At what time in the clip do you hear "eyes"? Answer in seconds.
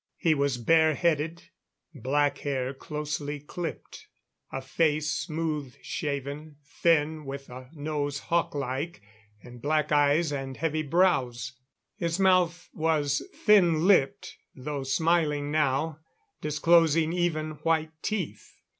9.91-10.31